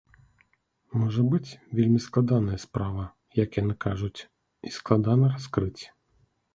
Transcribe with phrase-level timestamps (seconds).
[1.01, 3.03] Можа быць, вельмі складаная справа,
[3.43, 4.17] як яны кажуць,
[4.69, 5.83] і складана раскрыць.